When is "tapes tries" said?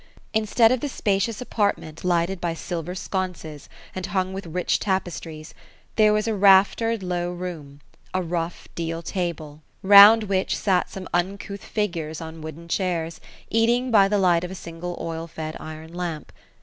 4.79-5.53